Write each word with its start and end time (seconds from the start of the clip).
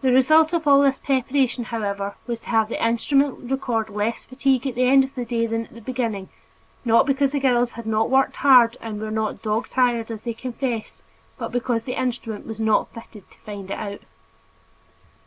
The 0.00 0.14
result 0.14 0.54
of 0.54 0.66
all 0.66 0.80
this 0.80 0.98
preparation, 0.98 1.64
however, 1.64 2.14
was 2.26 2.40
to 2.40 2.48
have 2.48 2.70
the 2.70 2.82
instrument 2.82 3.50
record 3.50 3.90
less 3.90 4.24
fatigue 4.24 4.66
at 4.66 4.76
the 4.76 4.86
end 4.86 5.04
of 5.04 5.14
the 5.14 5.26
day 5.26 5.44
than 5.46 5.66
at 5.66 5.74
the 5.74 5.82
beginning, 5.82 6.30
not 6.86 7.04
because 7.04 7.32
the 7.32 7.38
girls 7.38 7.72
had 7.72 7.84
not 7.84 8.08
worked 8.08 8.36
hard 8.36 8.78
and 8.80 8.98
were 8.98 9.10
not 9.10 9.42
"dog 9.42 9.68
tired" 9.68 10.10
as 10.10 10.22
they 10.22 10.32
confessed, 10.32 11.02
but 11.36 11.52
because 11.52 11.84
the 11.84 12.00
instrument 12.00 12.46
was 12.46 12.60
not 12.60 12.94
fitted 12.94 13.30
to 13.30 13.38
find 13.40 13.70
it 13.70 13.74
out. 13.78 14.00